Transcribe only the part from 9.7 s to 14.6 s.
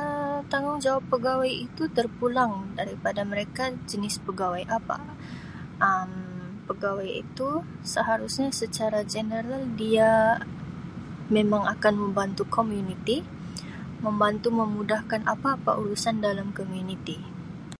dia memang akan membantu komuniti, membantu